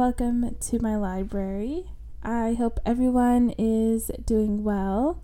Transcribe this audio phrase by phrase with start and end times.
[0.00, 1.90] Welcome to my library.
[2.22, 5.22] I hope everyone is doing well.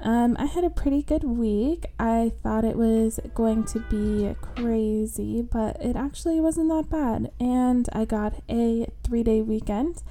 [0.00, 1.86] Um, I had a pretty good week.
[1.96, 7.30] I thought it was going to be crazy, but it actually wasn't that bad.
[7.38, 10.02] And I got a three day weekend.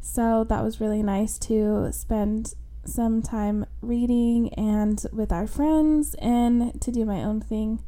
[0.00, 6.80] So that was really nice to spend some time reading and with our friends and
[6.80, 7.82] to do my own thing.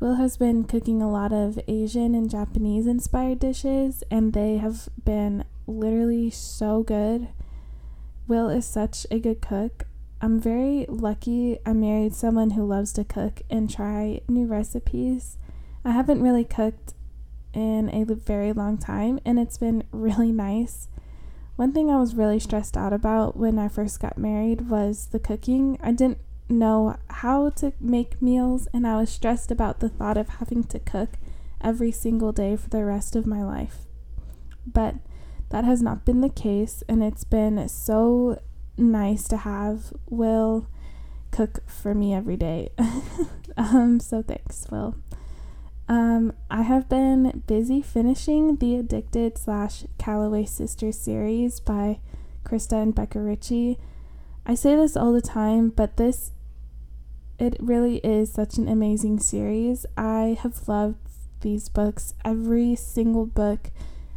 [0.00, 4.88] Will has been cooking a lot of Asian and Japanese inspired dishes, and they have
[5.04, 7.28] been literally so good.
[8.26, 9.86] Will is such a good cook.
[10.20, 15.38] I'm very lucky I married someone who loves to cook and try new recipes.
[15.84, 16.94] I haven't really cooked
[17.52, 20.88] in a very long time, and it's been really nice
[21.58, 25.18] one thing I was really stressed out about when I first got married was the
[25.18, 25.76] cooking.
[25.82, 30.28] I didn't know how to make meals, and I was stressed about the thought of
[30.28, 31.10] having to cook
[31.60, 33.78] every single day for the rest of my life.
[34.66, 34.96] But
[35.50, 38.40] that has not been the case, and it's been so
[38.76, 40.68] nice to have Will
[41.30, 42.70] cook for me every day.
[43.56, 44.94] um, so thanks, Will.
[45.88, 52.00] Um, I have been busy finishing the Addicted slash Calloway Sisters series by
[52.44, 53.78] Krista and Becca Ritchie.
[54.44, 56.32] I say this all the time, but this
[57.38, 59.86] it really is such an amazing series.
[59.96, 60.96] I have loved
[61.40, 62.14] these books.
[62.24, 63.70] Every single book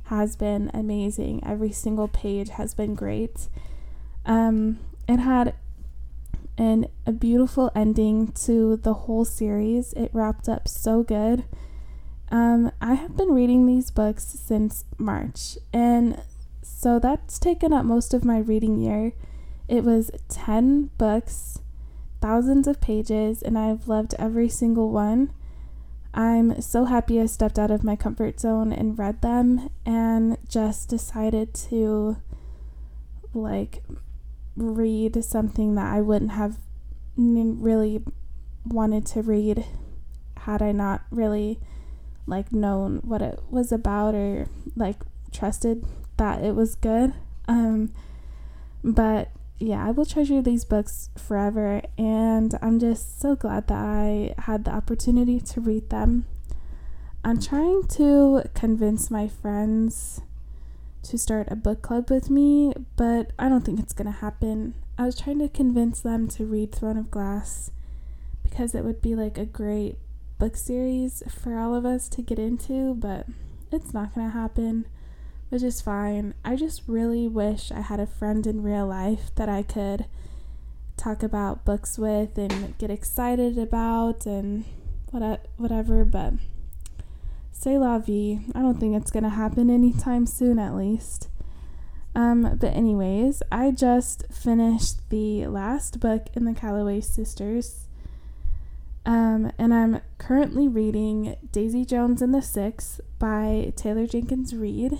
[0.05, 1.43] has been amazing.
[1.45, 3.47] Every single page has been great.
[4.25, 5.55] Um, it had
[6.57, 9.93] and a beautiful ending to the whole series.
[9.93, 11.43] It wrapped up so good.
[12.29, 16.21] Um, I have been reading these books since March, and
[16.61, 19.13] so that's taken up most of my reading year.
[19.67, 21.59] It was 10 books,
[22.21, 25.33] thousands of pages, and I've loved every single one.
[26.13, 30.89] I'm so happy I stepped out of my comfort zone and read them and just
[30.89, 32.17] decided to
[33.33, 33.81] like
[34.57, 36.57] read something that I wouldn't have
[37.15, 38.03] really
[38.65, 39.65] wanted to read
[40.37, 41.59] had I not really
[42.27, 44.97] like known what it was about or like
[45.31, 45.85] trusted
[46.17, 47.13] that it was good.
[47.47, 47.93] Um
[48.83, 49.29] but
[49.61, 54.65] yeah, I will treasure these books forever and I'm just so glad that I had
[54.65, 56.25] the opportunity to read them.
[57.23, 60.21] I'm trying to convince my friends
[61.03, 64.73] to start a book club with me, but I don't think it's to happen.
[64.97, 67.69] I was trying to convince them to read Throne of Glass
[68.43, 69.97] because it would be like a great
[70.39, 73.27] book series for all of us to get into, but
[73.71, 74.87] it's not to happen,
[75.51, 76.33] which is fine.
[76.45, 80.05] I just really wish I had a friend in real life that I could
[80.95, 84.63] talk about books with and get excited about and
[85.09, 86.35] what whatever, but
[87.51, 88.39] say la vie.
[88.55, 91.27] I don't think it's going to happen anytime soon, at least.
[92.15, 97.87] Um, but, anyways, I just finished the last book in the Calloway Sisters.
[99.05, 104.97] Um, and I'm currently reading Daisy Jones and the Six by Taylor Jenkins Reid.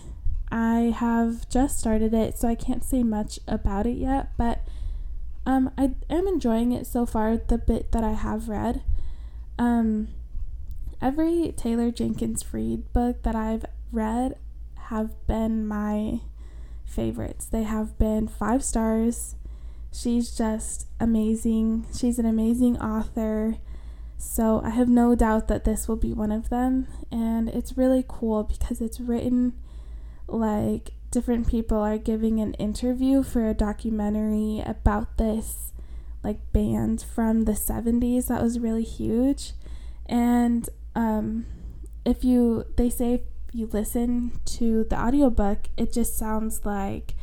[0.52, 4.62] I have just started it, so I can't say much about it yet, but
[5.46, 8.84] um, I am enjoying it so far, the bit that I have read.
[9.58, 10.10] Um,
[11.02, 14.38] every Taylor Jenkins Reid book that I've read
[14.76, 16.20] have been my
[16.86, 17.46] favorites.
[17.46, 19.36] They have been five stars.
[19.94, 21.86] She's just amazing.
[21.96, 23.58] She's an amazing author.
[24.18, 26.88] So I have no doubt that this will be one of them.
[27.12, 29.54] And it's really cool because it's written
[30.32, 35.74] like different people are giving an interview for a documentary about this
[36.24, 39.54] like band from the 70s that was really huge.
[40.06, 41.46] And um,
[42.06, 43.22] if you they say if
[43.54, 47.16] you listen to the audiobook it just sounds like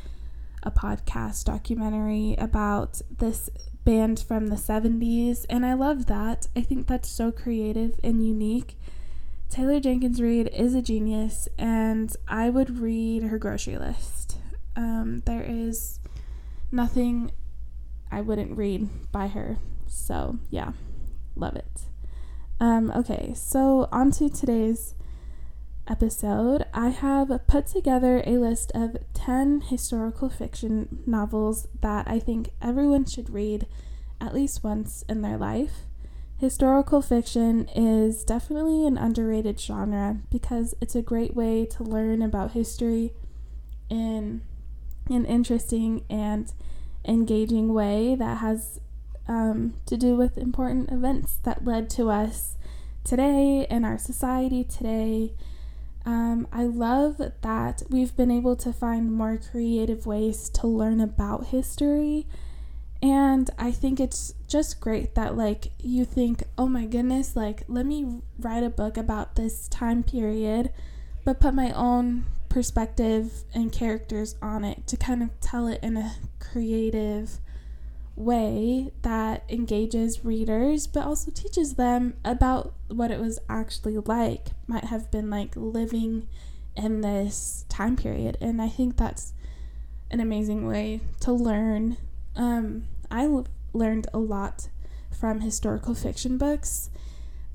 [0.62, 3.48] a podcast documentary about this
[3.84, 6.48] band from the 70s and I love that.
[6.54, 8.77] I think that's so creative and unique.
[9.50, 14.36] Taylor Jenkins Reid is a genius and I would read her grocery list.
[14.76, 16.00] Um, there is
[16.70, 17.32] nothing
[18.10, 19.58] I wouldn't read by her.
[19.86, 20.72] So, yeah,
[21.34, 21.82] love it.
[22.60, 24.94] Um, okay, so on to today's
[25.88, 26.66] episode.
[26.74, 33.06] I have put together a list of 10 historical fiction novels that I think everyone
[33.06, 33.66] should read
[34.20, 35.87] at least once in their life.
[36.38, 42.52] Historical fiction is definitely an underrated genre because it's a great way to learn about
[42.52, 43.12] history
[43.90, 44.42] in
[45.10, 46.52] an interesting and
[47.04, 48.78] engaging way that has
[49.26, 52.56] um, to do with important events that led to us
[53.02, 55.32] today in our society today.
[56.06, 61.48] Um, I love that we've been able to find more creative ways to learn about
[61.48, 62.28] history.
[63.00, 67.86] And I think it's just great that, like, you think, oh my goodness, like, let
[67.86, 70.72] me write a book about this time period,
[71.24, 75.96] but put my own perspective and characters on it to kind of tell it in
[75.96, 77.38] a creative
[78.16, 84.86] way that engages readers but also teaches them about what it was actually like might
[84.86, 86.26] have been like living
[86.76, 88.36] in this time period.
[88.40, 89.34] And i think that's
[90.10, 91.96] an amazing way to learn
[92.38, 94.68] um, I l- learned a lot
[95.10, 96.90] from historical fiction books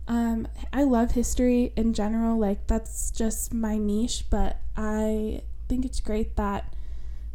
[0.08, 6.02] um, i love history in general like that's just my niche but i think it's
[6.02, 6.74] great that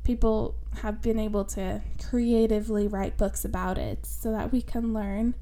[0.09, 5.35] people have been able to creatively write books about it so that we can learn.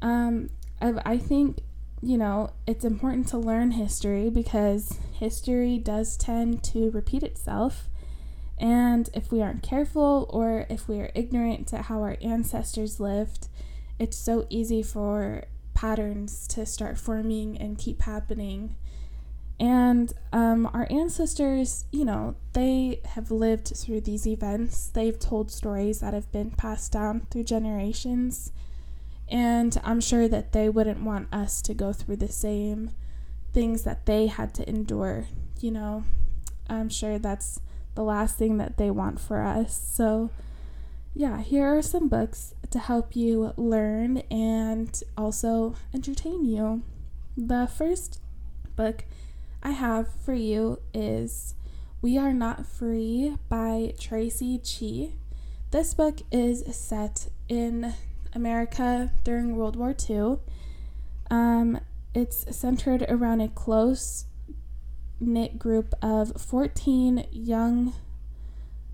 [0.00, 0.50] Um,
[0.80, 1.58] I, I think,
[2.00, 7.88] you know, it's important to learn history because history does tend to repeat itself.
[8.58, 13.48] And if we aren't careful or if we are ignorant to how our ancestors lived,
[13.98, 15.44] it's so easy for
[15.74, 18.76] patterns to start forming and keep happening
[19.58, 24.88] and um, our ancestors, you know, they have lived through these events.
[24.88, 28.52] They've told stories that have been passed down through generations.
[29.28, 32.90] And I'm sure that they wouldn't want us to go through the same
[33.54, 35.26] things that they had to endure.
[35.58, 36.04] You know,
[36.68, 37.60] I'm sure that's
[37.96, 39.76] the last thing that they want for us.
[39.92, 40.30] So,
[41.14, 46.82] yeah, here are some books to help you learn and also entertain you.
[47.36, 48.20] The first
[48.76, 49.04] book
[49.62, 51.54] I have for you is
[52.00, 55.14] We Are Not Free by Traci Chee.
[55.70, 57.94] This book is set in
[58.34, 60.36] America during World War II.
[61.30, 61.80] Um,
[62.14, 64.26] it's centered around a close
[65.20, 67.94] knit group of 14 young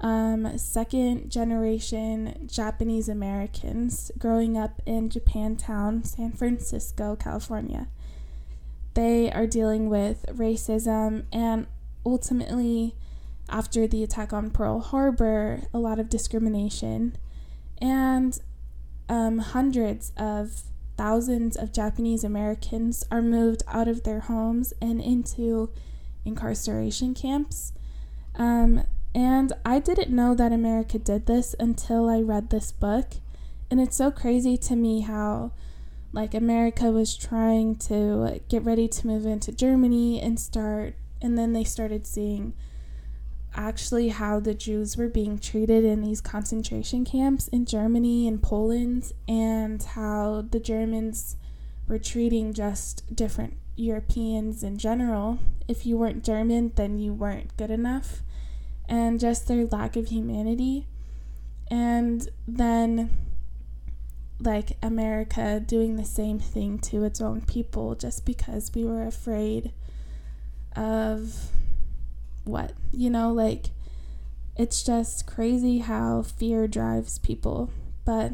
[0.01, 7.87] um, second generation Japanese Americans growing up in Japantown, San Francisco, California
[8.95, 11.67] they are dealing with racism and
[12.05, 12.95] ultimately,
[13.49, 17.17] after the attack on Pearl Harbor, a lot of discrimination.
[17.81, 18.39] And
[19.09, 20.63] um, hundreds of
[20.97, 25.71] thousands of Japanese Americans are moved out of their homes and into
[26.25, 27.73] incarceration camps.
[28.35, 28.85] Um,
[29.15, 33.15] and I didn't know that America did this until I read this book.
[33.71, 35.53] And it's so crazy to me how
[36.13, 41.53] like America was trying to get ready to move into Germany and start and then
[41.53, 42.53] they started seeing
[43.55, 49.13] actually how the Jews were being treated in these concentration camps in Germany and Poland
[49.29, 51.37] and how the Germans
[51.87, 55.39] were treating just different Europeans in general.
[55.69, 58.23] If you weren't German, then you weren't good enough.
[58.89, 60.87] And just their lack of humanity.
[61.71, 63.11] And then
[64.41, 69.73] like America doing the same thing to its own people just because we were afraid
[70.76, 71.50] of
[72.45, 72.73] what?
[72.93, 73.67] You know, like
[74.57, 77.71] it's just crazy how fear drives people.
[78.05, 78.33] But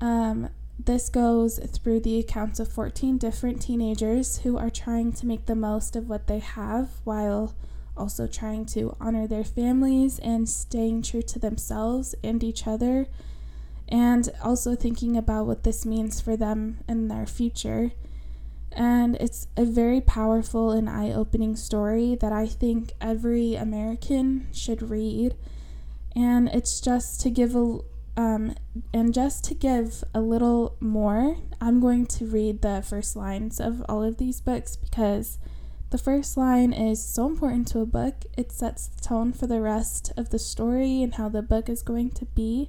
[0.00, 5.46] um, this goes through the accounts of 14 different teenagers who are trying to make
[5.46, 7.54] the most of what they have while
[7.96, 13.08] also trying to honor their families and staying true to themselves and each other
[13.88, 17.92] and also thinking about what this means for them and their future.
[18.70, 24.90] And it's a very powerful and eye opening story that I think every American should
[24.90, 25.34] read.
[26.14, 27.78] And it's just to give a
[28.18, 28.54] um,
[28.92, 33.82] and just to give a little more, I'm going to read the first lines of
[33.88, 35.38] all of these books because
[35.88, 38.26] the first line is so important to a book.
[38.36, 41.80] It sets the tone for the rest of the story and how the book is
[41.80, 42.68] going to be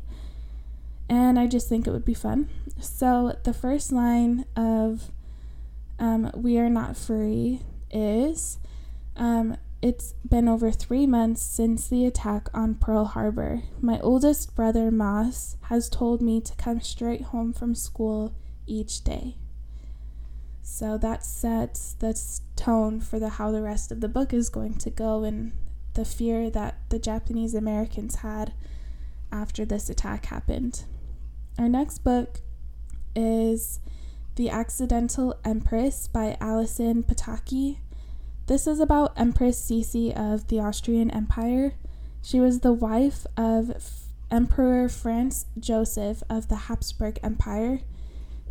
[1.09, 2.49] and I just think it would be fun.
[2.79, 5.11] So, the first line of
[5.97, 8.59] um, We Are Not Free is
[9.17, 13.63] um, It's been over three months since the attack on Pearl Harbor.
[13.81, 18.33] My oldest brother, Moss, has told me to come straight home from school
[18.67, 19.37] each day.
[20.61, 22.19] So that sets the
[22.57, 25.53] tone for the how the rest of the book is going to go and
[25.93, 28.53] the fear that the Japanese Americans had
[29.31, 30.83] after this attack happened.
[31.57, 32.41] Our next book
[33.15, 33.79] is
[34.35, 37.77] The Accidental Empress by Allison Pataki.
[38.49, 41.75] This is about Empress Sisi of the Austrian Empire.
[42.23, 47.81] She was the wife of Emperor Franz Joseph of the Habsburg Empire.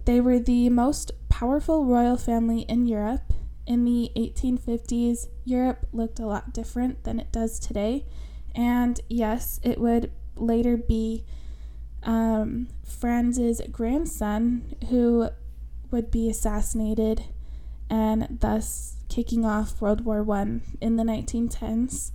[0.05, 3.33] They were the most powerful royal family in Europe.
[3.67, 8.05] In the 1850s, Europe looked a lot different than it does today.
[8.55, 11.25] And yes, it would later be
[12.05, 15.31] um, Franz's grandson who
[15.91, 17.25] would be assassinated
[17.91, 22.13] and thus kicking off World War One in the 1910s.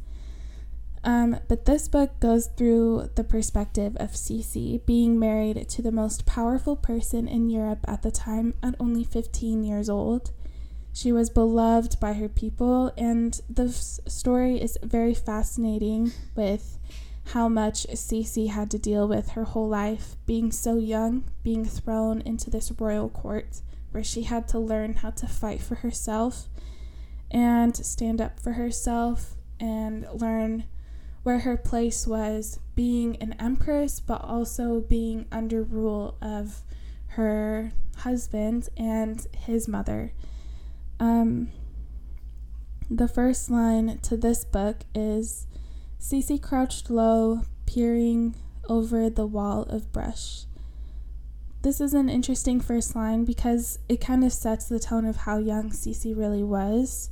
[1.04, 6.26] Um, but this book goes through the perspective of Sisi being married to the most
[6.26, 10.32] powerful person in Europe at the time at only 15 years old.
[10.94, 16.78] She was beloved by her people, and the story is very fascinating with
[17.28, 22.22] how much Sisi had to deal with her whole life, being so young, being thrown
[22.22, 23.62] into this royal court
[23.94, 26.48] where she had to learn how to fight for herself
[27.32, 30.66] and stand up for herself and learn
[31.24, 36.62] where her place was being an empress but also being under rule of
[37.10, 40.12] her husband and his mother.
[41.00, 41.50] Um,
[42.90, 45.48] the first line to this book is
[46.00, 48.36] Sisi crouched low, peering
[48.68, 50.46] over the wall of brush.
[51.64, 55.38] This is an interesting first line because it kind of sets the tone of how
[55.38, 57.10] young Sisi really was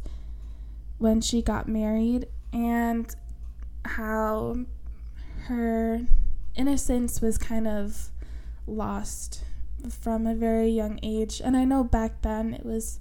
[0.97, 3.15] when she got married and
[3.85, 4.57] how
[5.45, 6.01] her
[6.53, 8.09] innocence was kind of
[8.67, 9.45] lost
[9.89, 11.41] from a very young age.
[11.41, 12.99] And I know back then it was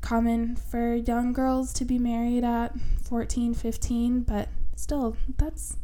[0.00, 2.74] common for young girls to be married at
[3.04, 5.76] 14, 15, but still that's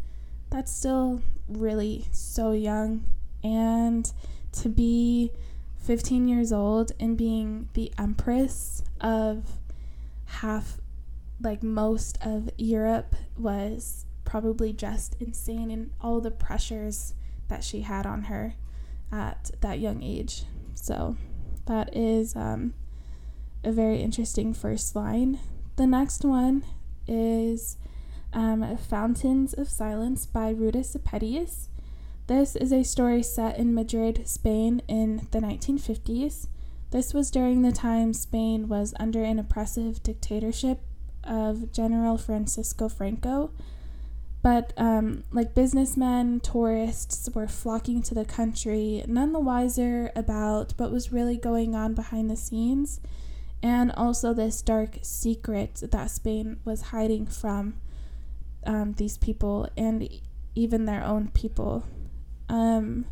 [0.50, 3.04] that's still really so young
[3.44, 4.12] and
[4.54, 5.32] to be
[5.78, 9.44] 15 years old and being the empress of
[10.26, 10.78] half
[11.40, 17.14] like most of Europe was probably just insane and all the pressures
[17.48, 18.54] that she had on her
[19.12, 20.44] at that young age.
[20.74, 21.16] So
[21.66, 22.74] that is um,
[23.62, 25.38] a very interesting first line.
[25.76, 26.64] The next one
[27.06, 27.76] is
[28.32, 31.68] um, Fountains of Silence by Ruta Sepetys.
[32.26, 36.46] This is a story set in Madrid, Spain in the 1950s.
[36.90, 40.80] This was during the time Spain was under an oppressive dictatorship
[41.22, 43.50] of General Francisco Franco.
[44.42, 50.90] But um, like businessmen, tourists were flocking to the country, none the wiser about what
[50.90, 53.00] was really going on behind the scenes,
[53.62, 57.74] and also this dark secret that Spain was hiding from
[58.66, 60.08] um, these people and
[60.54, 61.84] even their own people
[62.48, 63.06] um,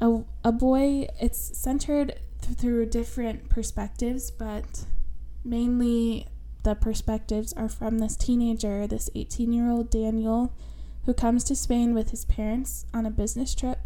[0.00, 4.84] a, a boy, it's centered th- through different perspectives, but
[5.44, 6.26] mainly
[6.62, 10.52] the perspectives are from this teenager, this 18 year old Daniel,
[11.04, 13.78] who comes to Spain with his parents on a business trip.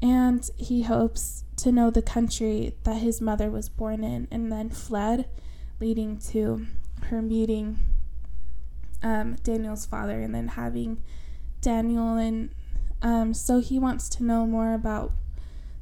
[0.00, 4.70] And he hopes to know the country that his mother was born in and then
[4.70, 5.28] fled,
[5.80, 6.66] leading to
[7.04, 7.78] her meeting
[9.02, 11.02] um, Daniel's father and then having
[11.60, 12.50] Daniel and
[13.02, 15.12] um, so he wants to know more about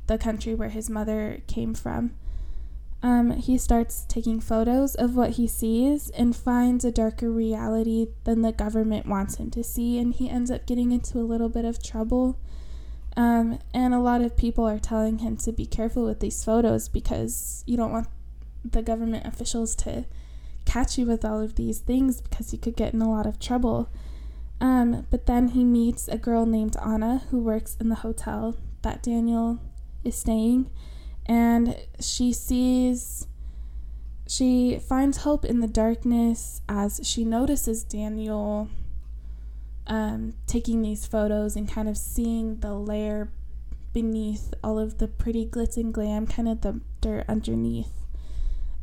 [0.06, 2.12] the country where his mother came from.
[3.02, 8.42] Um, he starts taking photos of what he sees and finds a darker reality than
[8.42, 11.64] the government wants him to see, and he ends up getting into a little bit
[11.64, 12.38] of trouble.
[13.16, 16.88] Um, and a lot of people are telling him to be careful with these photos
[16.88, 18.08] because you don't want
[18.64, 20.04] the government officials to
[20.66, 23.38] catch you with all of these things because you could get in a lot of
[23.38, 23.88] trouble.
[24.60, 29.02] Um, but then he meets a girl named Anna who works in the hotel that
[29.02, 29.58] Daniel
[30.04, 30.70] is staying,
[31.26, 33.26] and she sees.
[34.26, 38.68] She finds hope in the darkness as she notices Daniel
[39.88, 43.28] um, taking these photos and kind of seeing the layer
[43.92, 47.92] beneath all of the pretty glitz and glam, kind of the dirt underneath.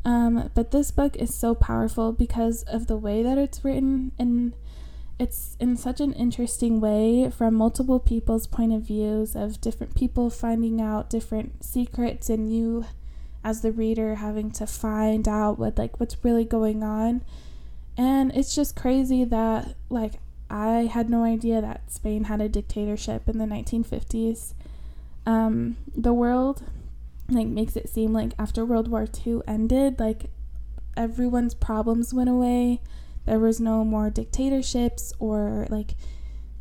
[0.04, 4.54] Um, but this book is so powerful because of the way that it's written and
[5.20, 10.30] it's in such an interesting way from multiple people's point of views of different people
[10.30, 12.86] finding out different secrets and you
[13.44, 17.24] as the reader having to find out what like what's really going on.
[17.98, 20.14] And it's just crazy that like
[20.50, 24.54] i had no idea that spain had a dictatorship in the 1950s
[25.26, 26.64] um, the world
[27.30, 30.30] like makes it seem like after world war ii ended like
[30.96, 32.80] everyone's problems went away
[33.28, 35.96] there was no more dictatorships or like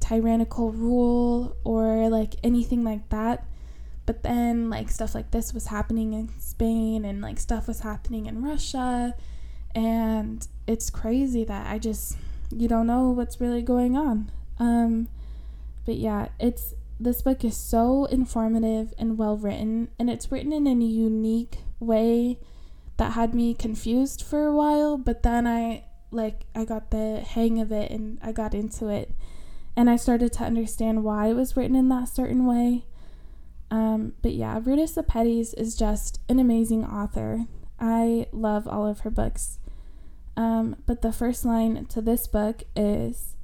[0.01, 3.47] tyrannical rule or like anything like that.
[4.05, 8.27] But then like stuff like this was happening in Spain and like stuff was happening
[8.27, 9.15] in Russia
[9.75, 12.17] and it's crazy that I just
[12.51, 14.31] you don't know what's really going on.
[14.59, 15.09] Um
[15.85, 20.67] but yeah, it's this book is so informative and well written, and it's written in
[20.67, 22.39] a unique way
[22.97, 27.61] that had me confused for a while, but then I like I got the hang
[27.61, 29.13] of it and I got into it
[29.77, 32.85] and I started to understand why it was written in that certain way.
[33.71, 37.47] Um, but yeah, Ruta Sepetys is just an amazing author.
[37.79, 39.59] I love all of her books.
[40.37, 43.37] Um, but the first line to this book is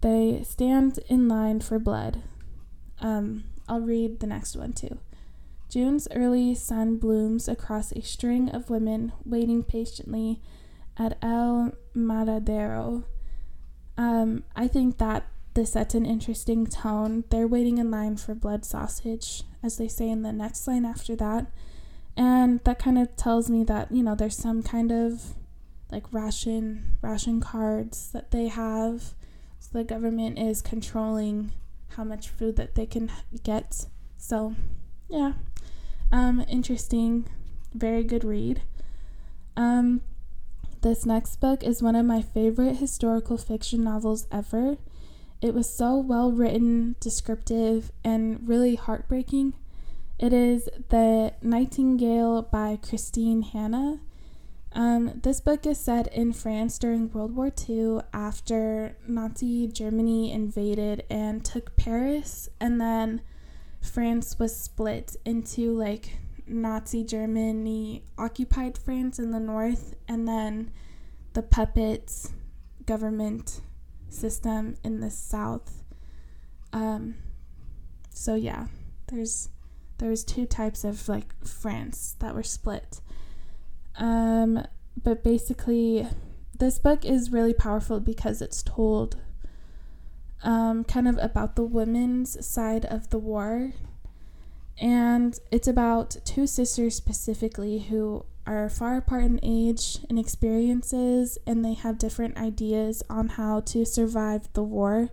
[0.00, 2.22] They stand in line for blood.
[3.00, 4.98] Um, I'll read the next one too.
[5.68, 10.40] June's early sun blooms across a string of women waiting patiently
[10.96, 11.72] at El
[12.06, 13.04] Matadero.
[13.96, 17.24] Um, I think that this sets an interesting tone.
[17.30, 21.16] They're waiting in line for blood sausage, as they say in the next line after
[21.16, 21.46] that.
[22.16, 25.34] And that kind of tells me that, you know, there's some kind of
[25.90, 29.14] like ration ration cards that they have.
[29.58, 31.52] So the government is controlling
[31.96, 33.10] how much food that they can
[33.42, 33.86] get.
[34.16, 34.54] So,
[35.08, 35.32] yeah.
[36.12, 37.28] Um, interesting.
[37.74, 38.62] Very good read.
[39.56, 40.02] Um,
[40.82, 44.76] this next book is one of my favorite historical fiction novels ever.
[45.40, 49.54] It was so well written, descriptive, and really heartbreaking.
[50.18, 54.00] It is The Nightingale by Christine Hannah.
[54.72, 61.04] Um, this book is set in France during World War II after Nazi Germany invaded
[61.08, 63.22] and took Paris, and then
[63.80, 66.18] France was split into like
[66.48, 70.72] Nazi Germany occupied France in the north, and then
[71.34, 72.26] the puppet
[72.86, 73.60] government
[74.08, 75.84] system in the south.
[76.72, 77.16] Um,
[78.10, 78.66] so yeah,
[79.08, 79.48] there's
[79.98, 83.00] there's two types of like France that were split.
[83.96, 84.64] Um,
[85.02, 86.06] but basically,
[86.58, 89.16] this book is really powerful because it's told
[90.42, 93.72] um, kind of about the women's side of the war.
[94.80, 101.64] And it's about two sisters specifically who are far apart in age and experiences, and
[101.64, 105.10] they have different ideas on how to survive the war.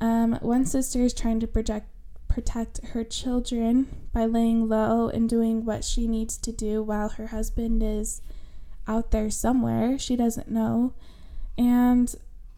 [0.00, 1.88] Um, one sister is trying to project
[2.28, 7.28] protect her children by laying low and doing what she needs to do while her
[7.28, 8.20] husband is
[8.86, 10.92] out there somewhere she doesn't know.
[11.56, 12.14] And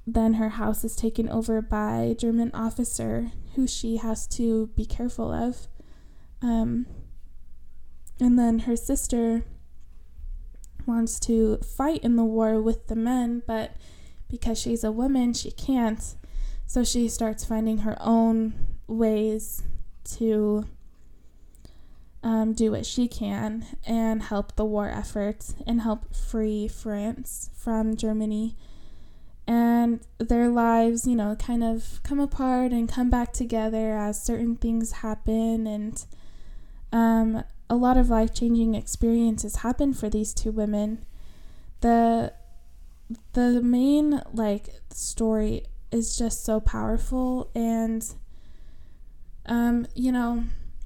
[0.07, 4.85] then her house is taken over by a German officer who she has to be
[4.85, 5.68] careful of.
[6.42, 6.87] Um,
[8.18, 9.44] and then her sister
[10.87, 13.72] wants to fight in the war with the men, but
[14.29, 16.14] because she's a woman, she can't.
[16.66, 18.55] So she starts finding her own
[18.87, 19.62] ways
[20.16, 20.66] to
[22.22, 27.96] um, do what she can and help the war effort and help free France from
[27.96, 28.57] Germany.
[29.46, 34.57] And their lives, you know, kind of come apart and come back together as certain
[34.57, 35.66] things happen.
[35.66, 36.05] And
[36.92, 41.05] um, a lot of life changing experiences happen for these two women.
[41.81, 42.33] The
[43.33, 48.07] the main like story is just so powerful and
[49.46, 50.44] um, you know,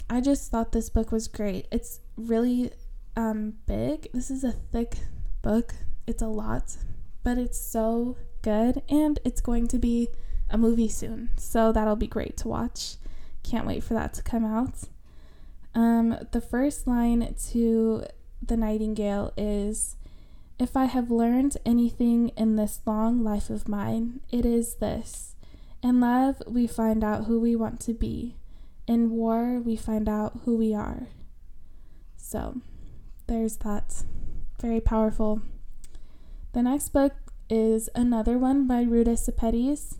[0.09, 1.67] I just thought this book was great.
[1.71, 2.71] It's really
[3.17, 4.09] um, big.
[4.13, 4.97] This is a thick
[5.43, 5.75] book.
[6.07, 6.77] It's a lot,
[7.23, 10.09] but it's so good and it's going to be
[10.51, 11.31] a movie soon.
[11.37, 12.97] So that'll be great to watch.
[13.43, 14.85] Can't wait for that to come out.
[15.75, 18.05] Um, the first line to
[18.41, 19.97] The Nightingale is
[20.59, 25.35] If I have learned anything in this long life of mine, it is this.
[25.83, 28.37] In love, we find out who we want to be.
[28.87, 31.09] In war, we find out who we are.
[32.17, 32.61] So,
[33.27, 34.05] there's that.
[34.61, 35.43] Very powerful.
[36.53, 37.15] The next book
[37.51, 39.97] is another one by Ruta Sepetys.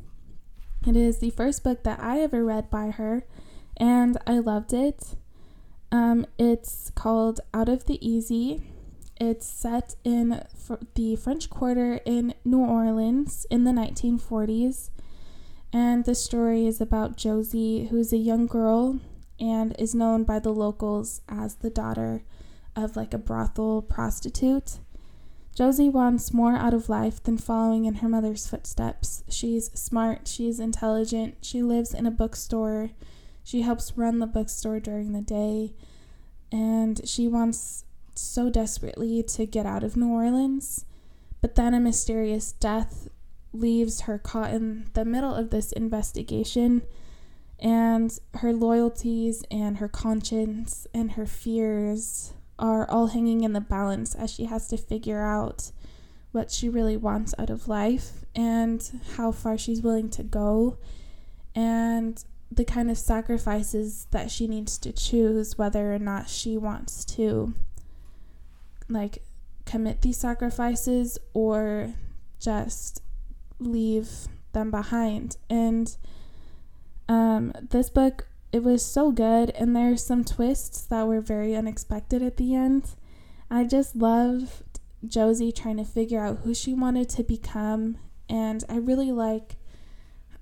[0.87, 3.27] It is the first book that I ever read by her,
[3.77, 5.17] and I loved it.
[5.95, 8.61] Um, it's called Out of the Easy.
[9.21, 10.43] It's set in
[10.95, 14.91] the French Quarter in New Orleans in the 1940s.
[15.73, 18.99] And the story is about Josie, who's a young girl
[19.39, 22.25] and is known by the locals as the daughter
[22.75, 24.81] of like a brothel prostitute.
[25.55, 29.23] Josie wants more out of life than following in her mother's footsteps.
[29.29, 32.91] She's smart, she's intelligent, she lives in a bookstore,
[33.45, 35.75] she helps run the bookstore during the day,
[36.51, 40.87] and she wants so desperately to get out of New Orleans.
[41.41, 43.09] But then a mysterious death
[43.53, 46.83] leaves her caught in the middle of this investigation,
[47.61, 54.15] and her loyalties and her conscience and her fears are all hanging in the balance
[54.15, 55.71] as she has to figure out
[56.33, 60.79] what she really wants out of life and how far she's willing to go.
[61.55, 67.05] And the kind of sacrifices that she needs to choose whether or not she wants
[67.05, 67.55] to
[68.89, 69.23] like
[69.65, 71.95] commit these sacrifices or
[72.39, 73.03] just
[73.59, 75.37] leave them behind.
[75.49, 75.97] And
[77.09, 82.23] um, this book it was so good and there's some twists that were very unexpected
[82.23, 82.95] at the end.
[83.51, 84.75] I just loved
[85.07, 87.97] josie trying to figure out who she wanted to become
[88.29, 89.57] and i really like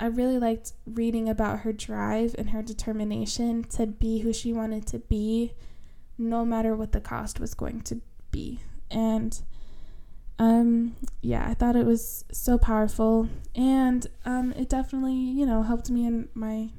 [0.03, 4.85] I really liked reading about her drive and her determination to be who she wanted
[4.88, 5.53] to be,
[6.19, 8.01] no matter what the cost was going to
[8.33, 8.59] be.
[8.91, 9.41] And
[10.41, 15.88] um, yeah, I thought it was so powerful, and um, it definitely, you know, helped
[15.88, 16.71] me in my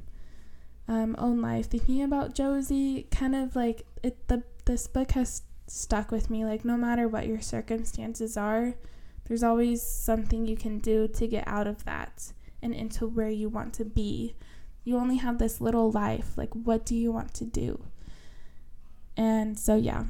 [0.89, 3.07] um, own life thinking about Josie.
[3.09, 6.43] Kind of like it, the this book has stuck with me.
[6.43, 8.75] Like no matter what your circumstances are,
[9.29, 12.33] there's always something you can do to get out of that
[12.63, 14.35] and into where you want to be.
[14.83, 16.37] You only have this little life.
[16.37, 17.85] Like, what do you want to do?
[19.15, 20.05] And so, yeah.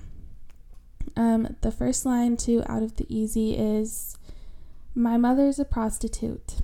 [1.16, 4.18] Um, the first line to Out of the Easy is
[4.96, 6.56] My mother's a prostitute.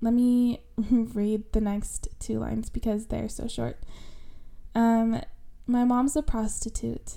[0.00, 3.78] Let me read the next two lines because they're so short.
[4.74, 5.20] Um,
[5.66, 7.14] my mom's a prostitute,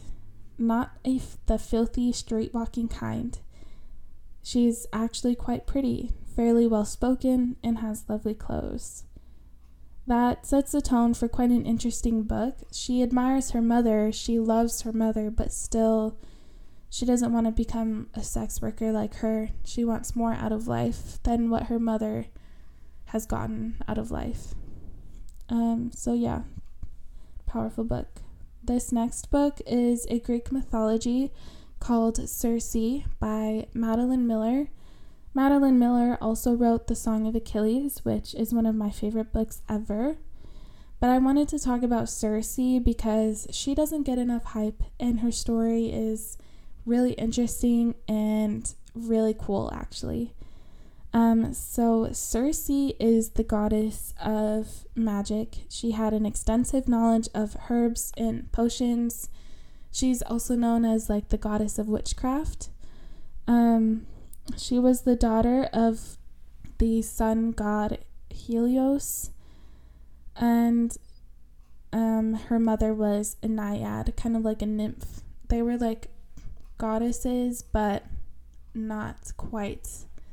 [0.58, 3.40] not a f- the filthy street walking kind.
[4.44, 9.04] She's actually quite pretty, fairly well spoken, and has lovely clothes.
[10.06, 12.56] That sets the tone for quite an interesting book.
[12.72, 16.18] She admires her mother, she loves her mother, but still,
[16.90, 19.50] she doesn't want to become a sex worker like her.
[19.64, 22.26] She wants more out of life than what her mother
[23.06, 24.54] has gotten out of life.
[25.50, 26.42] Um, so, yeah,
[27.46, 28.22] powerful book.
[28.64, 31.32] This next book is a Greek mythology
[31.80, 32.76] called Circe
[33.20, 34.70] by Madeline Miller.
[35.36, 39.62] Madeline Miller also wrote The Song of Achilles, which is one of my favorite books
[39.68, 40.18] ever.
[41.00, 45.32] But I wanted to talk about Circe because she doesn't get enough hype, and her
[45.32, 46.38] story is
[46.86, 50.34] really interesting and really cool, actually.
[51.14, 55.66] Um, so, Circe is the goddess of magic.
[55.68, 59.30] She had an extensive knowledge of herbs and potions.
[59.92, 62.70] She's also known as like the goddess of witchcraft.
[63.48, 64.08] Um,
[64.58, 66.18] she was the daughter of
[66.78, 69.32] the sun god Helios,
[70.36, 70.96] and
[71.92, 75.22] um, her mother was a naiad, kind of like a nymph.
[75.48, 76.08] They were like
[76.78, 78.04] goddesses, but
[78.74, 79.88] not quite.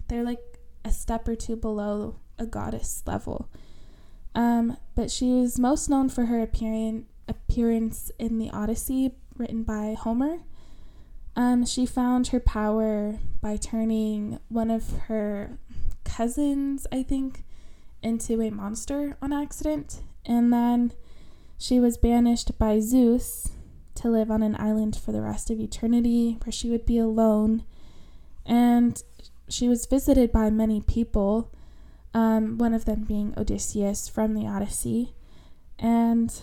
[0.09, 0.40] They're like
[0.85, 3.49] a step or two below a goddess level.
[4.35, 9.94] Um, but she was most known for her appearing, appearance in the Odyssey, written by
[9.99, 10.38] Homer.
[11.36, 15.58] Um, she found her power by turning one of her
[16.04, 17.44] cousins, I think,
[18.02, 20.00] into a monster on accident.
[20.26, 20.92] And then
[21.58, 23.52] she was banished by Zeus
[23.96, 27.64] to live on an island for the rest of eternity where she would be alone.
[28.44, 29.02] And
[29.48, 31.52] she was visited by many people,
[32.14, 35.14] um, one of them being Odysseus from the Odyssey.
[35.78, 36.34] And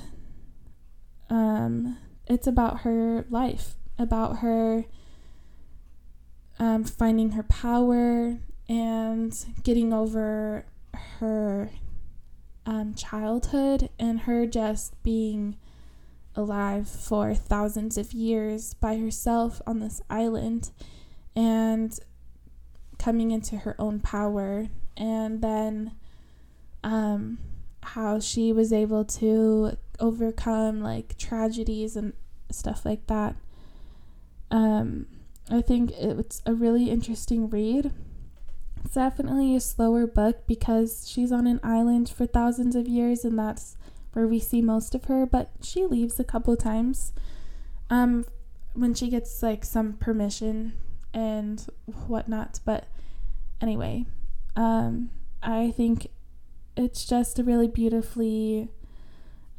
[1.30, 1.98] um,
[2.28, 4.86] it's about her life about her
[6.60, 10.66] um, finding her power and getting over
[11.20, 11.70] her
[12.66, 15.56] um, childhood and her just being
[16.36, 20.72] alive for thousands of years by herself on this island
[21.36, 22.00] and
[23.00, 24.68] coming into her own power.
[24.96, 25.96] And then
[26.84, 27.38] um,
[27.84, 32.14] how she was able to overcome like tragedies and
[32.52, 33.36] stuff like that
[34.52, 35.08] um,
[35.50, 37.92] I think it's a really interesting read.
[38.84, 43.38] It's definitely a slower book because she's on an island for thousands of years, and
[43.38, 43.78] that's
[44.14, 45.26] where we see most of her.
[45.26, 47.14] But she leaves a couple times
[47.90, 48.26] um,
[48.74, 50.74] when she gets like some permission
[51.14, 51.66] and
[52.08, 52.60] whatnot.
[52.66, 52.86] But
[53.62, 54.06] anyway,
[54.56, 55.10] um,
[55.42, 56.08] I think
[56.76, 58.70] it's just a really beautifully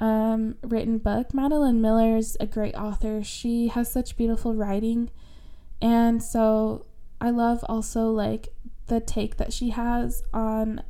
[0.01, 1.35] um, written book.
[1.35, 3.23] Madeline Miller is a great author.
[3.23, 5.11] She has such beautiful writing.
[5.81, 6.87] And so
[7.21, 8.49] I love also like
[8.87, 10.83] the take that she has on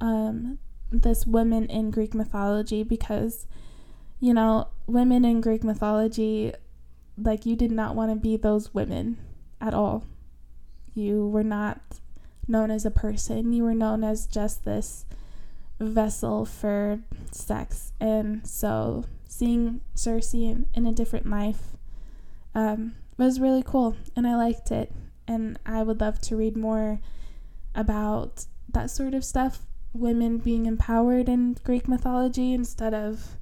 [0.00, 0.58] um,
[0.90, 3.46] this women in Greek mythology because,
[4.20, 6.52] you know, women in Greek mythology,
[7.16, 9.18] like you did not want to be those women
[9.60, 10.04] at all.
[10.94, 11.80] You were not
[12.48, 15.04] known as a person, you were known as just this
[15.82, 17.92] vessel for sex.
[18.00, 21.76] And so seeing Circe in, in a different life
[22.54, 24.92] um, was really cool and I liked it.
[25.26, 27.00] And I would love to read more
[27.74, 29.60] about that sort of stuff
[29.94, 33.36] women being empowered in Greek mythology instead of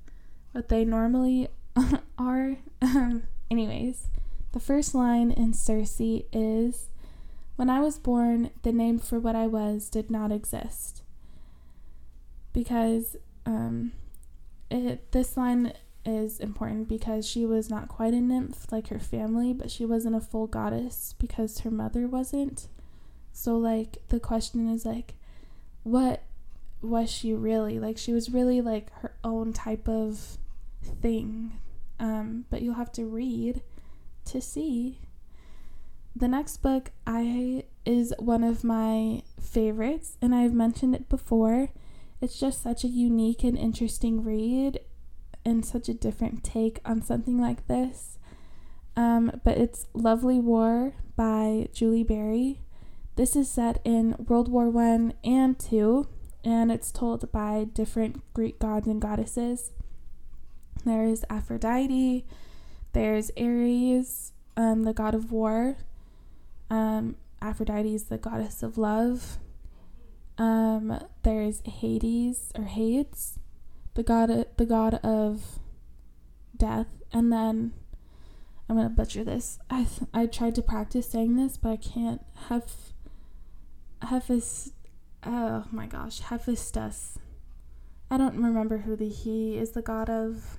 [0.52, 1.48] what they normally
[2.18, 2.56] are.
[3.50, 4.08] anyways,
[4.52, 6.88] the first line in Circe is
[7.56, 10.99] When I was born, the name for what I was did not exist.
[12.52, 13.92] Because um,
[14.70, 15.72] it, this line
[16.04, 20.16] is important because she was not quite a nymph like her family, but she wasn't
[20.16, 22.68] a full goddess because her mother wasn't.
[23.32, 25.14] So, like, the question is, like,
[25.82, 26.22] what
[26.82, 27.78] was she really?
[27.78, 30.38] Like, she was really like her own type of
[30.82, 31.58] thing.
[31.98, 33.62] Um, but you'll have to read
[34.26, 35.00] to see.
[36.16, 41.68] The next book I is one of my favorites, and I've mentioned it before.
[42.20, 44.80] It's just such a unique and interesting read
[45.44, 48.18] and such a different take on something like this.
[48.96, 52.60] Um, but it's Lovely War by Julie Berry.
[53.16, 56.08] This is set in World War One and Two,
[56.44, 59.72] and it's told by different Greek gods and goddesses.
[60.84, 62.26] There's Aphrodite,
[62.92, 65.76] there's Ares, um, the god of war.
[66.70, 69.38] Um, Aphrodite is the goddess of love.
[70.40, 73.38] Um, there's Hades or Hades,
[73.92, 75.58] the god the god of
[76.56, 77.74] death, and then
[78.66, 79.58] I'm gonna butcher this.
[79.68, 82.24] I I tried to practice saying this, but I can't.
[82.48, 82.64] Have
[84.00, 84.72] Hephaestus.
[85.26, 87.18] Oh my gosh, Hephaestus.
[88.10, 89.72] I don't remember who the he is.
[89.72, 90.56] The god of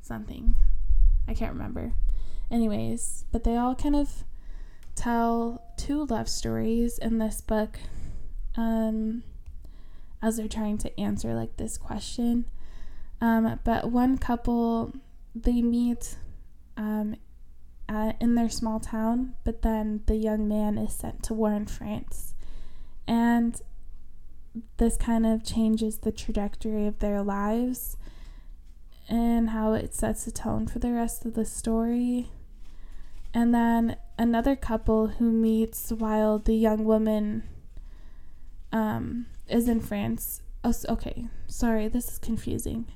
[0.00, 0.56] something.
[1.28, 1.92] I can't remember.
[2.50, 4.24] Anyways, but they all kind of
[4.96, 7.78] tell two love stories in this book.
[8.56, 9.22] Um,
[10.22, 12.44] as they're trying to answer like this question.
[13.20, 14.92] Um, but one couple
[15.34, 16.16] they meet
[16.76, 17.16] um,
[17.88, 21.66] at, in their small town, but then the young man is sent to war in
[21.66, 22.34] France,
[23.06, 23.60] and
[24.76, 27.96] this kind of changes the trajectory of their lives
[29.08, 32.30] and how it sets the tone for the rest of the story.
[33.34, 37.44] And then another couple who meets while the young woman
[38.72, 40.42] um, is in France.
[40.64, 42.86] Oh, okay, sorry, this is confusing.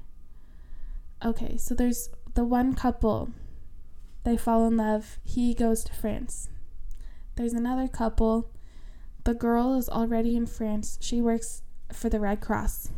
[1.25, 3.31] Okay, so there's the one couple,
[4.25, 6.49] they fall in love, he goes to France.
[7.35, 8.51] There's another couple,
[9.25, 11.63] the girl is already in France, she works
[11.93, 12.91] for the Red Cross.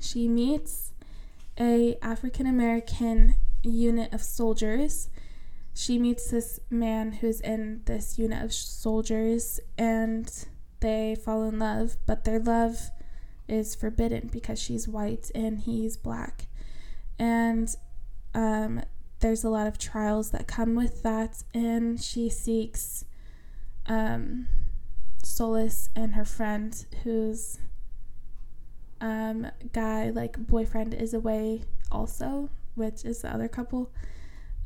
[0.00, 0.92] She meets
[1.58, 5.08] a African American unit of soldiers.
[5.74, 10.30] She meets this man who's in this unit of soldiers and
[10.80, 12.90] they fall in love, but their love
[13.48, 16.46] is forbidden because she's white and he's black.
[17.18, 17.74] And
[18.34, 18.82] um,
[19.20, 23.04] there's a lot of trials that come with that, and she seeks
[23.86, 24.48] um,
[25.22, 27.58] solace in her friend whose
[29.00, 33.90] um, guy, like boyfriend, is away also, which is the other couple.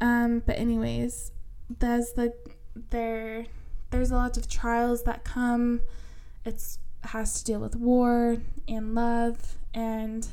[0.00, 1.30] Um, but anyways,
[1.78, 2.32] there's the
[2.90, 3.46] there
[3.90, 5.82] there's a lot of trials that come
[6.44, 8.36] it's has to deal with war
[8.68, 10.28] and love and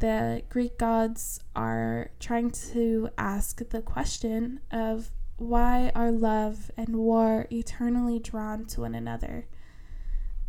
[0.00, 7.46] the Greek gods are trying to ask the question of why are love and war
[7.50, 9.46] eternally drawn to one another?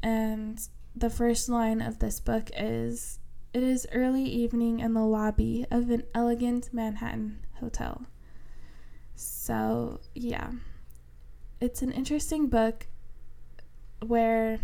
[0.01, 0.59] And
[0.95, 3.19] the first line of this book is
[3.53, 8.05] It is early evening in the lobby of an elegant Manhattan hotel.
[9.15, 10.51] So, yeah.
[11.59, 12.87] It's an interesting book
[14.05, 14.59] where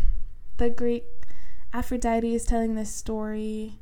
[0.56, 1.04] the Greek
[1.72, 3.78] Aphrodite is telling this story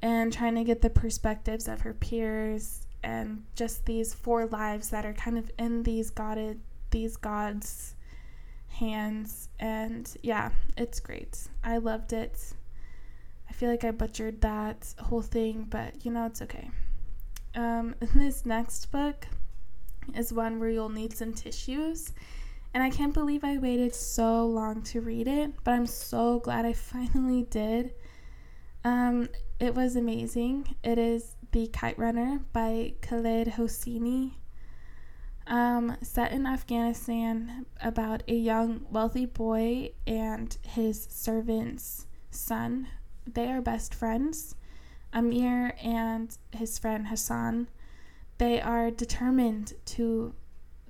[0.00, 5.04] and trying to get the perspectives of her peers and just these four lives that
[5.04, 7.94] are kind of in these godded these gods
[8.68, 9.48] hands.
[9.58, 11.48] And yeah it's great.
[11.62, 12.54] I loved it.
[13.48, 16.70] I feel like i butchered that whole thing but you know it's okay.
[17.54, 19.26] Um, this next book
[20.16, 22.12] is one where you'll need some tissues
[22.74, 26.64] and I can't believe I waited so long to read it, but I'm so glad
[26.64, 27.94] I finally did.
[28.84, 29.28] Um,
[29.60, 30.74] it was amazing.
[30.82, 34.34] It is The Kite Runner by Khaled Hosseini.
[35.46, 42.88] Um, set in Afghanistan about a young wealthy boy and his servant's son.
[43.26, 44.54] They are best friends.
[45.12, 47.68] Amir and his friend Hassan.
[48.38, 50.34] They are determined to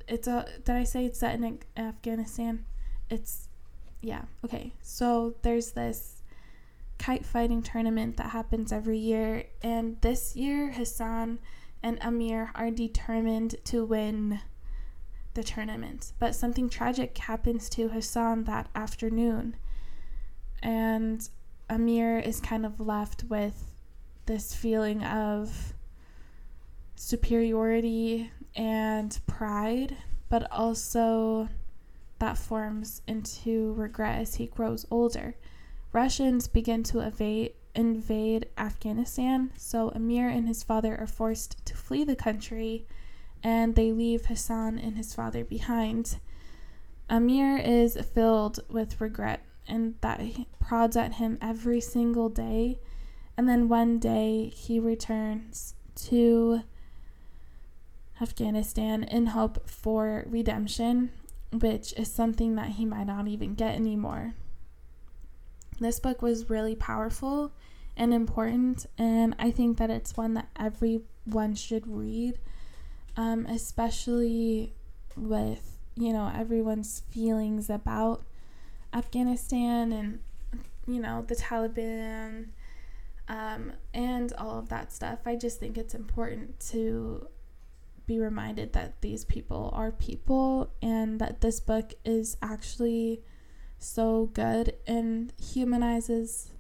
[0.08, 2.64] it's a did I say it's set in Afghanistan?
[3.10, 3.48] It's
[4.00, 4.72] yeah, okay.
[4.82, 6.22] So there's this
[6.98, 11.38] kite fighting tournament that happens every year and this year Hassan
[11.82, 14.40] and Amir are determined to win
[15.34, 16.12] the tournament.
[16.18, 19.56] But something tragic happens to Hassan that afternoon.
[20.62, 21.28] and
[21.68, 23.72] Amir is kind of left with
[24.26, 25.72] this feeling of
[26.96, 29.96] superiority and pride,
[30.28, 31.48] but also
[32.18, 35.34] that forms into regret as he grows older.
[35.92, 42.04] Russians begin to evade, invade Afghanistan, so Amir and his father are forced to flee
[42.04, 42.86] the country
[43.42, 46.18] and they leave Hassan and his father behind.
[47.10, 50.20] Amir is filled with regret and that
[50.60, 52.78] prods at him every single day.
[53.36, 55.74] And then one day he returns
[56.06, 56.62] to
[58.22, 61.10] Afghanistan in hope for redemption,
[61.52, 64.34] which is something that he might not even get anymore.
[65.80, 67.50] This book was really powerful
[67.96, 72.38] and important, and I think that it's one that everyone should read,
[73.16, 74.72] um, especially
[75.16, 78.22] with you know everyone's feelings about
[78.94, 80.20] Afghanistan and
[80.86, 82.46] you know the Taliban
[83.28, 85.18] um, and all of that stuff.
[85.26, 87.26] I just think it's important to
[88.06, 93.22] be reminded that these people are people and that this book is actually
[93.78, 96.52] so good and humanizes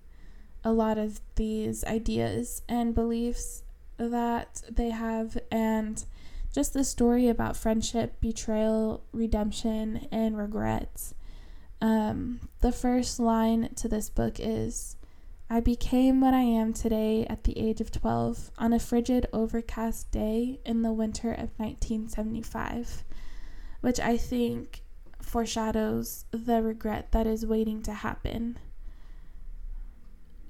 [0.64, 3.62] a lot of these ideas and beliefs
[3.96, 6.04] that they have and
[6.52, 11.14] just the story about friendship, betrayal, redemption, and regrets.
[11.80, 14.96] Um, the first line to this book is
[15.52, 20.10] I became what I am today at the age of 12 on a frigid, overcast
[20.10, 23.04] day in the winter of 1975,
[23.82, 24.82] which I think
[25.20, 28.60] foreshadows the regret that is waiting to happen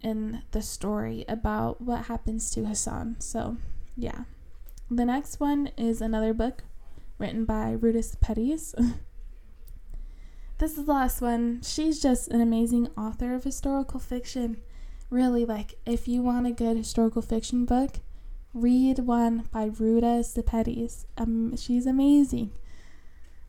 [0.02, 3.16] in the story about what happens to Hassan.
[3.18, 3.56] So,
[3.96, 4.22] yeah.
[4.88, 6.62] The next one is another book
[7.18, 8.72] written by Ruta Sepetys.
[10.58, 11.60] this is the last one.
[11.62, 14.58] She's just an amazing author of historical fiction.
[15.12, 17.96] Really, like, if you want a good historical fiction book,
[18.54, 21.04] read one by Ruta Sepetys.
[21.18, 22.50] Um, she's amazing.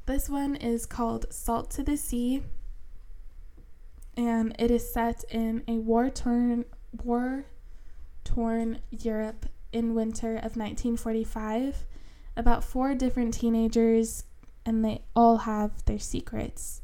[0.06, 2.43] This one is called Salt to the Sea,
[4.17, 6.65] and it is set in a war torn
[7.02, 7.45] war
[8.26, 11.86] torn Europe in winter of 1945.
[12.36, 14.26] About four different teenagers,
[14.65, 16.82] and they all have their secrets.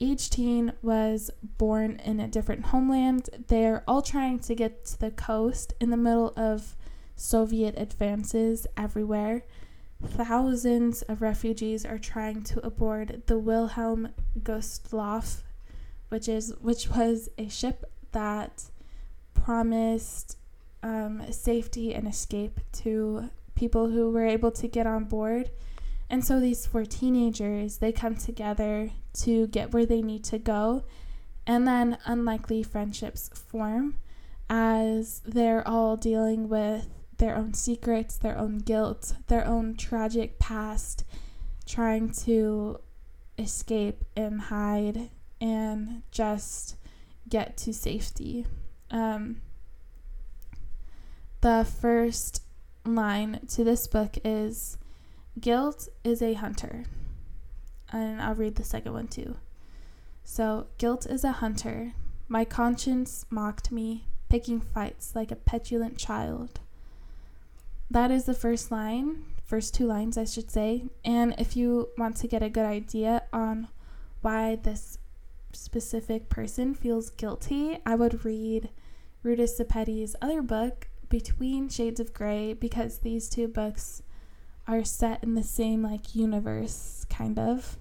[0.00, 3.30] Each teen was born in a different homeland.
[3.48, 6.76] They're all trying to get to the coast in the middle of
[7.16, 9.42] Soviet advances everywhere.
[10.04, 15.42] Thousands of refugees are trying to aboard the Wilhelm Gustloff,
[16.08, 18.64] which is which was a ship that
[19.34, 20.36] promised
[20.84, 25.50] um, safety and escape to people who were able to get on board.
[26.10, 28.90] And so these four teenagers, they come together
[29.20, 30.84] to get where they need to go.
[31.46, 33.96] And then unlikely friendships form
[34.48, 41.04] as they're all dealing with their own secrets, their own guilt, their own tragic past,
[41.66, 42.80] trying to
[43.38, 46.76] escape and hide and just
[47.28, 48.46] get to safety.
[48.90, 49.40] Um,
[51.40, 52.42] the first
[52.84, 54.78] line to this book is
[55.40, 56.84] Guilt is a hunter.
[57.90, 59.36] And I'll read the second one too.
[60.24, 61.92] So, guilt is a hunter.
[62.28, 66.60] My conscience mocked me, picking fights like a petulant child.
[67.90, 70.84] That is the first line, first two lines, I should say.
[71.04, 73.68] And if you want to get a good idea on
[74.20, 74.98] why this
[75.52, 78.68] specific person feels guilty, I would read
[79.22, 84.02] Ruta Sepetys' other book, Between Shades of Grey, because these two books
[84.68, 87.78] are set in the same like universe, kind of.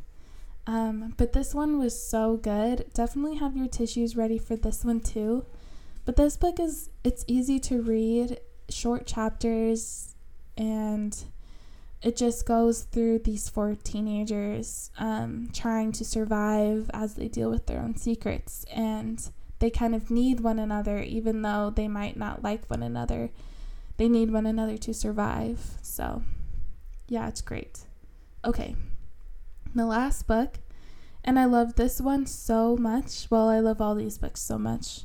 [0.66, 2.86] Um, but this one was so good.
[2.94, 5.46] Definitely have your tissues ready for this one too.
[6.06, 8.40] But this book is it's easy to read
[8.70, 10.16] short chapters
[10.58, 11.24] and
[12.02, 17.66] it just goes through these four teenagers um, trying to survive as they deal with
[17.66, 22.44] their own secrets and they kind of need one another even though they might not
[22.44, 23.32] like one another
[23.98, 26.22] they need one another to survive so
[27.08, 27.82] yeah it's great
[28.46, 28.76] okay
[29.76, 30.60] the last book
[31.24, 35.04] and i love this one so much well i love all these books so much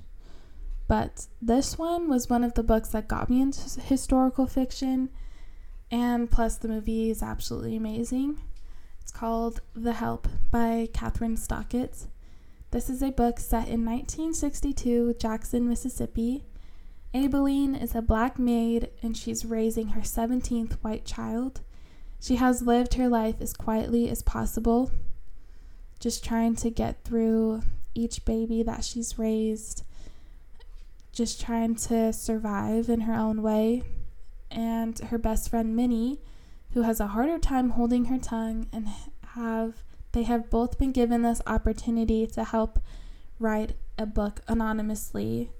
[0.93, 5.09] but this one was one of the books that got me into historical fiction,
[5.91, 8.39] and plus the movie is absolutely amazing.
[9.01, 12.09] It's called The Help by Kathryn Stockett.
[12.73, 16.45] This is a book set in 1962, Jackson, Mississippi.
[17.15, 21.63] Aibileen is a black maid and she's raising her 17th white child.
[22.23, 24.93] She has lived her life as quietly as possible,
[25.99, 27.63] just trying to get through
[27.97, 29.83] each baby that she's raised,
[31.11, 33.83] just trying to survive in her own way.
[34.53, 36.21] And her best friend Minnie,
[36.75, 38.87] who has a harder time holding her tongue, and
[39.35, 42.79] have they have both been given this opportunity to help
[43.41, 45.51] write a book anonymously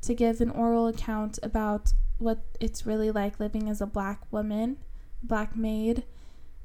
[0.00, 4.78] to give an oral account about what it's really like living as a black woman,
[5.26, 6.04] black maid,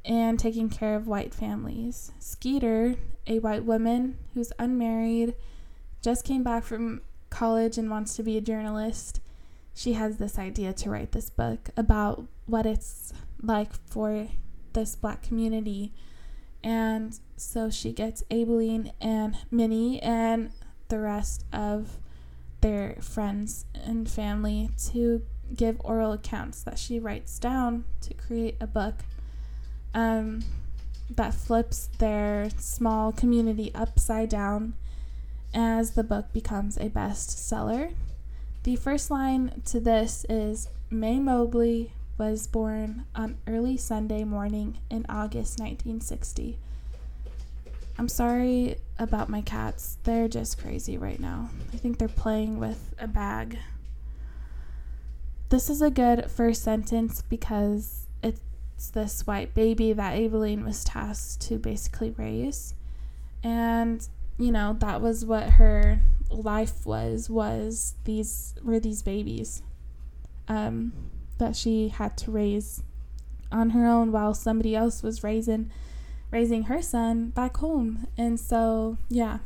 [0.04, 2.12] and taking care of white families.
[2.20, 2.96] Skeeter,
[3.28, 5.36] a white woman who's unmarried,
[6.02, 9.22] just came back from college and wants to be a journalist.
[9.74, 14.28] She has this idea to write this book about what it's like for
[14.74, 15.94] this black community.
[16.64, 20.52] And so she gets Aibileen and Minnie and
[20.90, 21.98] the rest of
[22.62, 25.24] their friends and family to
[25.56, 28.96] give oral accounts that she writes down to create a book
[29.94, 30.44] um,
[31.10, 34.74] that flips their small community upside down
[35.54, 37.94] as the book becomes a bestseller.
[38.64, 45.06] The first line to this is Mae Mobley was born on early Sunday morning in
[45.10, 46.58] August 1960.
[47.98, 49.98] I'm sorry about my cats.
[50.04, 51.50] They're just crazy right now.
[51.74, 53.58] I think they're playing with a bag.
[55.52, 58.40] This is a good first sentence because it's
[58.94, 62.74] this white baby that Aibileen was tasked to basically raise.
[63.44, 64.08] And,
[64.40, 66.00] you know, that was what her
[66.30, 69.62] life was was these were these babies
[70.48, 70.94] um,
[71.38, 72.82] that she had to raise
[73.52, 75.70] on her own while somebody else was raising
[76.32, 78.08] raising her son back home.
[78.18, 79.40] And so, yeah,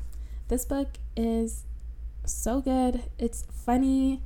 [0.50, 1.64] this book is
[2.28, 3.06] so good.
[3.18, 4.22] It's funny.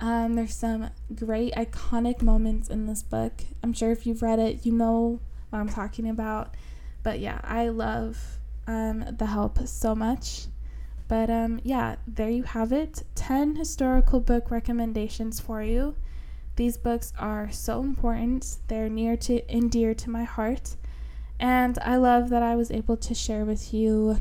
[0.00, 3.32] Um, there's some great iconic moments in this book.
[3.62, 5.20] I'm sure if you've read it, you know
[5.50, 6.54] what I'm talking about.
[7.02, 10.46] But yeah, I love um, The Help so much.
[11.08, 15.94] But um, yeah, there you have it 10 historical book recommendations for you.
[16.56, 20.76] These books are so important, they're near to and dear to my heart.
[21.38, 24.18] And I love that I was able to share with you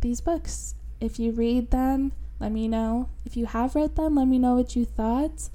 [0.00, 0.74] these books.
[1.00, 3.08] If you read them, let me know.
[3.24, 5.48] If you have read them, let me know what you thought.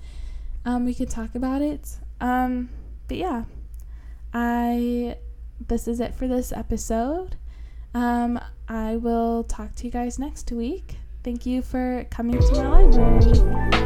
[0.63, 1.97] Um, we could talk about it.
[2.21, 2.69] Um,
[3.07, 3.43] but yeah,
[4.33, 5.17] I
[5.67, 7.36] this is it for this episode.
[7.93, 10.97] Um, I will talk to you guys next week.
[11.23, 13.84] Thank you for coming to my library.